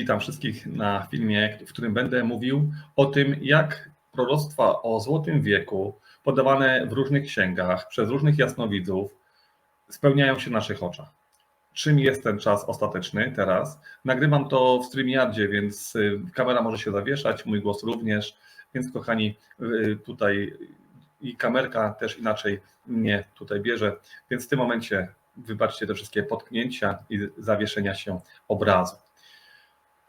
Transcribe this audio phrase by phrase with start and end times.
[0.00, 5.94] Witam wszystkich na filmie, w którym będę mówił o tym, jak proroctwa o Złotym Wieku,
[6.22, 9.16] podawane w różnych księgach przez różnych jasnowidzów,
[9.88, 11.08] spełniają się w naszych oczach.
[11.72, 13.80] Czym jest ten czas ostateczny teraz?
[14.04, 18.36] Nagrywam to w StreamYardzie, więc y, kamera może się zawieszać, mój głos również,
[18.74, 20.52] więc kochani, y, tutaj
[21.20, 23.96] i kamerka też inaczej mnie tutaj bierze,
[24.30, 28.96] więc w tym momencie wybaczcie te wszystkie potknięcia i zawieszenia się obrazu.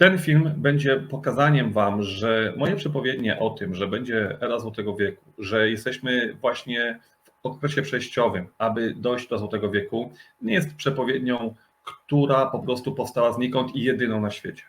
[0.00, 5.24] Ten film będzie pokazaniem Wam, że moje przepowiednie o tym, że będzie era Złotego Wieku,
[5.38, 6.98] że jesteśmy właśnie
[7.42, 13.32] w okresie przejściowym, aby dojść do Złotego Wieku, nie jest przepowiednią, która po prostu powstała
[13.32, 14.62] znikąd i jedyną na świecie.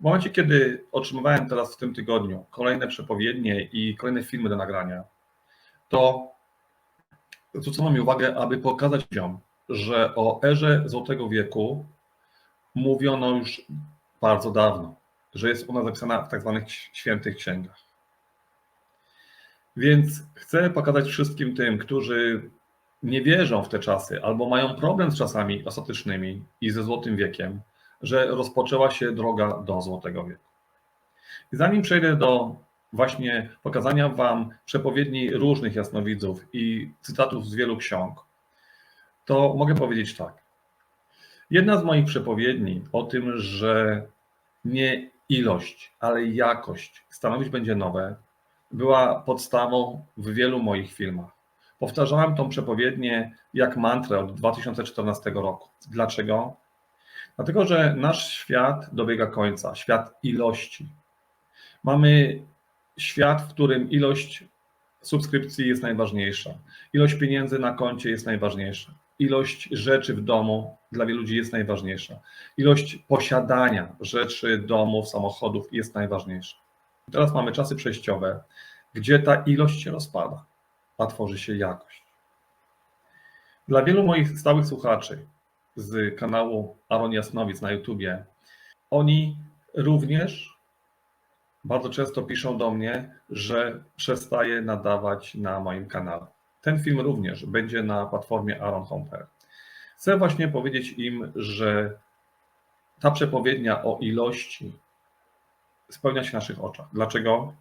[0.00, 5.04] W momencie, kiedy otrzymywałem teraz w tym tygodniu kolejne przepowiednie i kolejne filmy do nagrania,
[5.88, 6.28] to
[7.54, 11.86] zwrócono mi uwagę, aby pokazać ludziom, że o erze Złotego Wieku
[12.74, 13.62] mówiono już
[14.22, 14.94] bardzo dawno,
[15.34, 17.76] że jest ona zapisana w tak zwanych świętych księgach.
[19.76, 22.50] Więc chcę pokazać wszystkim tym, którzy
[23.02, 27.60] nie wierzą w te czasy albo mają problem z czasami ostatecznymi i ze Złotym Wiekiem,
[28.02, 30.44] że rozpoczęła się droga do Złotego Wieku.
[31.52, 32.56] I zanim przejdę do
[32.92, 38.20] właśnie pokazania Wam przepowiedni różnych jasnowidzów i cytatów z wielu ksiąg,
[39.24, 40.41] to mogę powiedzieć tak.
[41.52, 44.02] Jedna z moich przepowiedni o tym, że
[44.64, 48.16] nie ilość, ale jakość stanowić będzie nowe,
[48.70, 51.30] była podstawą w wielu moich filmach.
[51.78, 55.68] Powtarzałem tą przepowiednię jak mantrę od 2014 roku.
[55.90, 56.56] Dlaczego?
[57.36, 60.88] Dlatego, że nasz świat dobiega końca, świat ilości.
[61.84, 62.42] Mamy
[62.98, 64.44] świat, w którym ilość
[65.02, 66.50] subskrypcji jest najważniejsza,
[66.92, 72.20] ilość pieniędzy na koncie jest najważniejsza, ilość rzeczy w domu dla wielu ludzi jest najważniejsza,
[72.56, 76.56] ilość posiadania rzeczy, domów, samochodów jest najważniejsza.
[77.12, 78.42] Teraz mamy czasy przejściowe,
[78.94, 80.44] gdzie ta ilość się rozpada,
[80.98, 82.02] a tworzy się jakość.
[83.68, 85.26] Dla wielu moich stałych słuchaczy
[85.76, 88.24] z kanału Aaron Jasnowic na YouTubie,
[88.90, 89.36] oni
[89.74, 90.58] również
[91.64, 96.26] bardzo często piszą do mnie, że przestaje nadawać na moim kanale.
[96.62, 99.26] Ten film również będzie na platformie Aaron Homper.
[99.96, 101.98] Chcę właśnie powiedzieć im, że
[103.00, 104.72] ta przepowiednia o ilości
[105.90, 106.86] spełnia się w naszych oczach.
[106.92, 107.52] Dlaczego?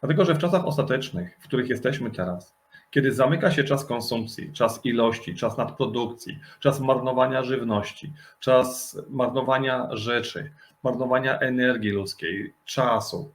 [0.00, 2.54] Dlatego, że w czasach ostatecznych, w których jesteśmy teraz,
[2.90, 10.52] kiedy zamyka się czas konsumpcji, czas ilości, czas nadprodukcji, czas marnowania żywności, czas marnowania rzeczy,
[10.82, 13.32] marnowania energii ludzkiej, czasu,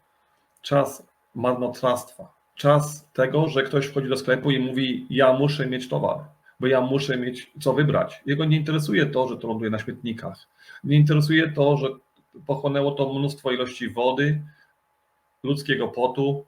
[0.61, 1.03] czas
[1.35, 6.19] marnotrawstwa, czas tego, że ktoś wchodzi do sklepu i mówi: Ja muszę mieć towar,
[6.59, 8.21] bo ja muszę mieć co wybrać.
[8.25, 10.37] Jego nie interesuje to, że to ląduje na śmietnikach.
[10.83, 11.87] Nie interesuje to, że
[12.45, 14.41] pochłonęło to mnóstwo ilości wody,
[15.43, 16.45] ludzkiego potu,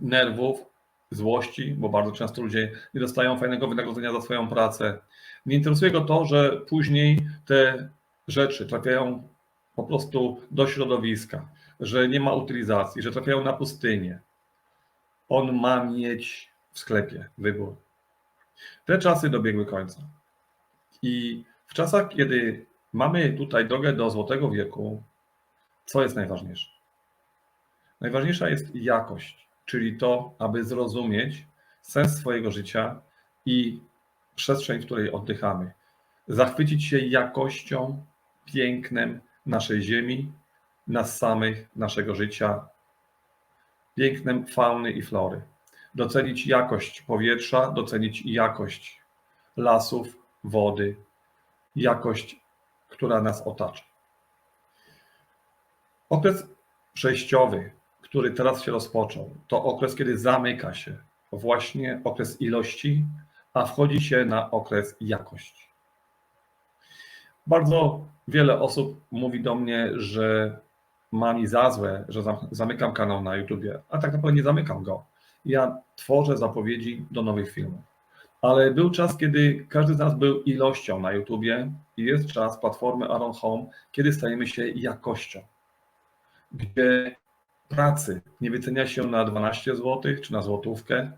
[0.00, 0.64] nerwów,
[1.10, 4.98] złości, bo bardzo często ludzie nie dostają fajnego wynagrodzenia za swoją pracę.
[5.46, 7.88] Nie interesuje go to, że później te
[8.28, 9.28] rzeczy trafiają
[9.76, 11.48] po prostu do środowiska,
[11.80, 14.20] że nie ma utylizacji, że trafiają na pustynię.
[15.32, 17.76] On ma mieć w sklepie wybór.
[18.84, 20.00] Te czasy dobiegły końca.
[21.02, 25.02] I w czasach, kiedy mamy tutaj drogę do Złotego Wieku,
[25.84, 26.70] co jest najważniejsze?
[28.00, 31.46] Najważniejsza jest jakość, czyli to, aby zrozumieć,
[31.82, 33.00] sens swojego życia
[33.46, 33.80] i
[34.34, 35.72] przestrzeń, w której oddychamy.
[36.28, 38.04] Zachwycić się jakością,
[38.44, 40.32] pięknem naszej ziemi,
[40.86, 42.71] nas samych, naszego życia,
[43.94, 45.42] pięknem fauny i flory.
[45.94, 49.00] Docenić jakość powietrza, docenić jakość
[49.56, 50.96] lasów, wody,
[51.76, 52.40] jakość,
[52.88, 53.84] która nas otacza.
[56.10, 56.46] Okres
[56.92, 60.96] przejściowy, który teraz się rozpoczął, to okres, kiedy zamyka się
[61.32, 63.04] właśnie okres ilości,
[63.54, 65.68] a wchodzi się na okres jakości.
[67.46, 70.58] Bardzo wiele osób mówi do mnie, że
[71.12, 75.04] ma mi za złe, że zamykam kanał na YouTubie, a tak naprawdę nie zamykam go.
[75.44, 77.80] Ja tworzę zapowiedzi do nowych filmów.
[78.42, 83.08] Ale był czas, kiedy każdy z nas był ilością na YouTubie i jest czas platformy
[83.08, 85.40] Aron Home, kiedy stajemy się jakością,
[86.52, 87.16] gdzie
[87.68, 91.12] pracy nie wycenia się na 12 zł czy na złotówkę,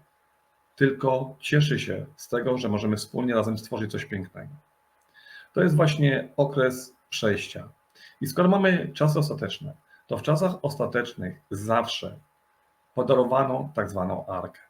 [0.77, 4.55] tylko cieszy się z tego, że możemy wspólnie razem stworzyć coś pięknego.
[5.53, 7.69] To jest właśnie okres przejścia.
[8.21, 9.75] I skoro mamy czasy ostateczne,
[10.07, 12.19] to w czasach ostatecznych zawsze
[12.95, 14.61] podarowano tak zwaną arkę.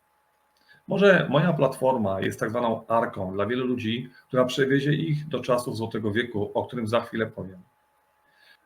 [0.88, 5.76] Może moja platforma jest tak zwaną arką dla wielu ludzi, która przewiezie ich do czasów
[5.76, 7.62] Złotego Wieku, o którym za chwilę powiem.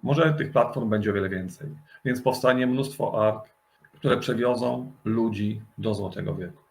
[0.03, 1.69] Może tych platform będzie o wiele więcej,
[2.05, 3.49] więc powstanie mnóstwo ark,
[3.94, 6.62] które przewiozą ludzi do Złotego Wieku.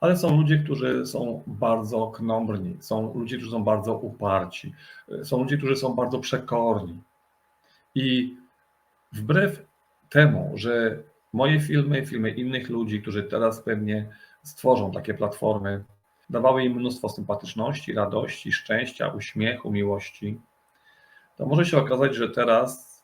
[0.00, 4.74] Ale są ludzie, którzy są bardzo knombrni, są ludzie, którzy są bardzo uparci,
[5.22, 7.02] są ludzie, którzy są bardzo przekorni.
[7.94, 8.36] I
[9.12, 9.66] wbrew
[10.08, 11.02] temu, że
[11.32, 14.08] moje filmy, filmy innych ludzi, którzy teraz pewnie
[14.42, 15.84] stworzą takie platformy,
[16.30, 20.40] dawały im mnóstwo sympatyczności, radości, szczęścia, uśmiechu, miłości,
[21.36, 23.02] to może się okazać, że teraz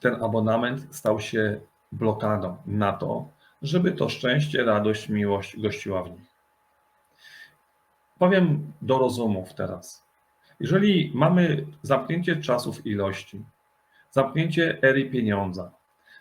[0.00, 1.60] ten abonament stał się
[1.92, 3.28] blokadą na to,
[3.62, 6.28] żeby to szczęście, radość, miłość gościła w nich.
[8.18, 10.04] Powiem do rozumów teraz.
[10.60, 13.44] Jeżeli mamy zamknięcie czasów ilości,
[14.10, 15.70] zamknięcie ery pieniądza,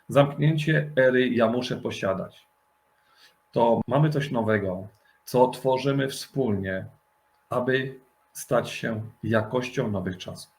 [0.09, 2.47] zamknięcie ery ja muszę posiadać,
[3.51, 4.87] to mamy coś nowego,
[5.25, 6.85] co tworzymy wspólnie,
[7.49, 7.99] aby
[8.33, 10.51] stać się jakością nowych czasów.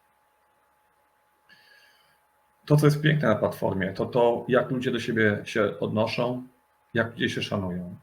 [2.67, 6.47] To, co jest piękne na platformie, to to, jak ludzie do siebie się odnoszą,
[6.95, 7.97] jak ludzie się szanują.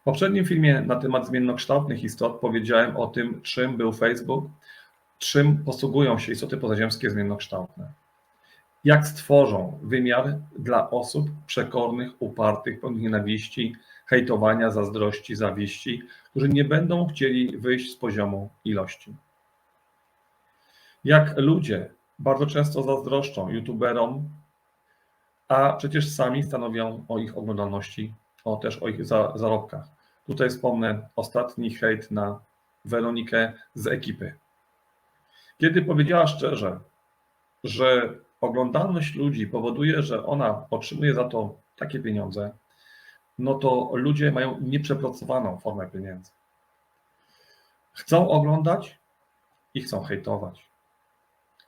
[0.00, 4.44] W poprzednim filmie na temat zmiennokształtnych istot powiedziałem o tym, czym był Facebook,
[5.18, 7.92] czym posługują się istoty pozaziemskie zmiennokształtne.
[8.84, 13.76] Jak stworzą wymiar dla osób przekornych, upartych, pełnych nienawiści,
[14.06, 19.14] hejtowania, zazdrości, zawiści, którzy nie będą chcieli wyjść z poziomu ilości.
[21.04, 24.28] Jak ludzie bardzo często zazdroszczą youtuberom,
[25.48, 28.14] a przecież sami stanowią o ich oglądalności,
[28.44, 29.86] o też o ich zarobkach.
[30.26, 32.40] Tutaj wspomnę ostatni hejt na
[32.84, 34.34] Weronikę z ekipy.
[35.58, 36.80] Kiedy powiedziała szczerze,
[37.64, 42.50] że oglądalność ludzi powoduje, że ona otrzymuje za to takie pieniądze,
[43.38, 46.30] no to ludzie mają nieprzepracowaną formę pieniędzy.
[47.92, 48.98] Chcą oglądać
[49.74, 50.66] i chcą hejtować.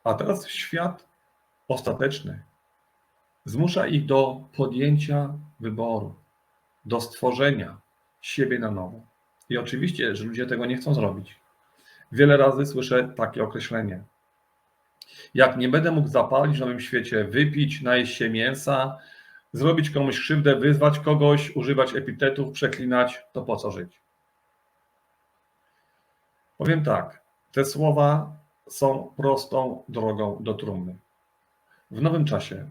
[0.05, 1.07] A teraz świat
[1.69, 2.43] ostateczny
[3.45, 6.15] zmusza ich do podjęcia wyboru,
[6.85, 7.81] do stworzenia
[8.21, 9.01] siebie na nowo.
[9.49, 11.37] I oczywiście, że ludzie tego nie chcą zrobić.
[12.13, 14.03] Wiele razy słyszę takie określenie.
[15.35, 18.99] Jak nie będę mógł zapalić w nowym świecie, wypić, najeść się mięsa,
[19.53, 24.01] zrobić komuś krzywdę, wyzwać kogoś, używać epitetów, przeklinać, to po co żyć?
[26.59, 27.23] Powiem tak,
[27.53, 28.37] te słowa
[28.69, 30.97] są prostą drogą do trumny.
[31.91, 32.71] W nowym czasie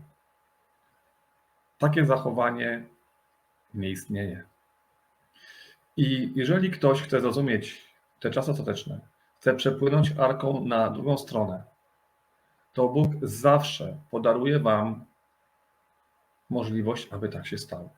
[1.78, 2.84] takie zachowanie
[3.74, 4.44] nie istnieje.
[5.98, 9.00] I jeżeli ktoś chce zrozumieć te czasy ostateczne,
[9.40, 11.73] chce przepłynąć arką na drugą stronę,
[12.74, 15.06] to Bóg zawsze podaruje Wam
[16.50, 17.90] możliwość, aby tak się stało.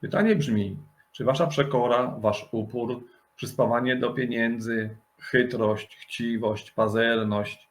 [0.00, 0.76] Pytanie brzmi,
[1.12, 3.04] czy Wasza przekora, Wasz upór,
[3.36, 7.68] przyspawanie do pieniędzy, chytrość, chciwość, pazerność,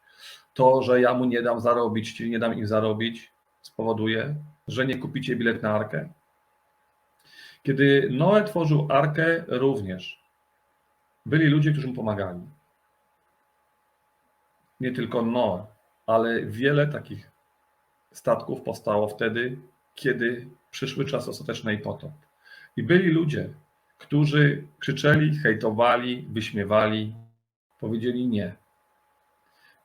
[0.54, 4.34] to, że ja mu nie dam zarobić, czyli nie dam im zarobić, spowoduje,
[4.68, 6.08] że nie kupicie bilet na arkę?
[7.62, 10.22] Kiedy Noe tworzył arkę, również
[11.26, 12.40] byli ludzie, którzy mu pomagali.
[14.80, 15.66] Nie tylko Noe,
[16.10, 17.30] ale wiele takich
[18.12, 19.58] statków powstało wtedy,
[19.94, 22.10] kiedy przyszły czasy ostateczne i potop.
[22.76, 23.48] I byli ludzie,
[23.98, 27.14] którzy krzyczeli, hejtowali, wyśmiewali,
[27.80, 28.56] powiedzieli nie.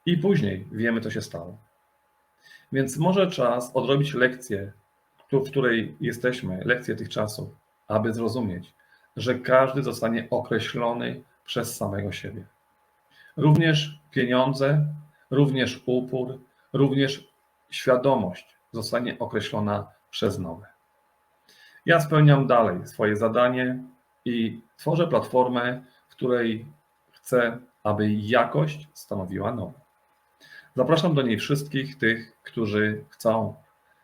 [0.05, 1.57] I później wiemy, co się stało.
[2.71, 4.71] Więc może czas odrobić lekcję,
[5.31, 7.49] w której jesteśmy, lekcję tych czasów,
[7.87, 8.73] aby zrozumieć,
[9.15, 12.45] że każdy zostanie określony przez samego siebie.
[13.37, 14.85] Również pieniądze,
[15.31, 16.39] również upór,
[16.73, 17.27] również
[17.69, 20.67] świadomość zostanie określona przez nowe.
[21.85, 23.83] Ja spełniam dalej swoje zadanie
[24.25, 26.65] i tworzę platformę, w której
[27.11, 29.79] chcę, aby jakość stanowiła normę.
[30.75, 33.55] Zapraszam do niej wszystkich tych, którzy chcą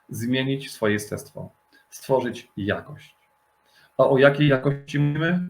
[0.10, 1.50] zmienić swoje jestestwo,
[1.90, 3.16] stworzyć jakość.
[3.98, 5.50] A o jakiej jakości mówimy?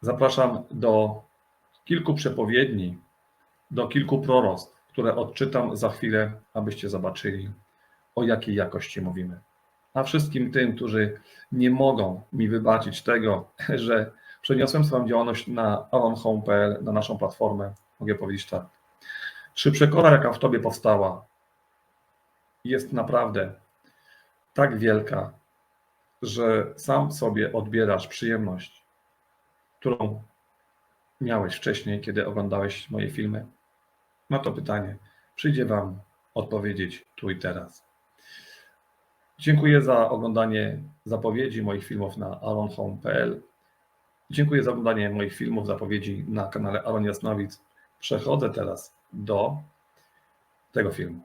[0.00, 1.22] Zapraszam do
[1.84, 2.98] kilku przepowiedni,
[3.72, 7.50] do kilku proroctw, które odczytam za chwilę, abyście zobaczyli,
[8.14, 9.40] o jakiej jakości mówimy.
[9.94, 11.20] A wszystkim tym, którzy
[11.52, 13.48] nie mogą mi wybaczyć tego,
[13.86, 14.12] że
[14.42, 18.66] przeniosłem swoją działalność na aronhome.pl, na naszą platformę, mogę powiedzieć tak.
[19.54, 21.24] Czy przekora, jaka w Tobie powstała,
[22.64, 23.52] jest naprawdę
[24.54, 25.32] tak wielka,
[26.22, 28.84] że sam sobie odbierasz przyjemność,
[29.80, 30.22] którą
[31.20, 33.46] miałeś wcześniej, kiedy oglądałeś moje filmy?
[34.32, 34.96] Na to pytanie
[35.36, 36.00] przyjdzie Wam
[36.34, 37.84] odpowiedzieć tu i teraz.
[39.38, 43.42] Dziękuję za oglądanie zapowiedzi moich filmów na aronhome.pl.
[44.30, 47.62] Dziękuję za oglądanie moich filmów, zapowiedzi na kanale Aron Jasnowic.
[48.00, 49.56] Przechodzę teraz do
[50.72, 51.20] tego filmu.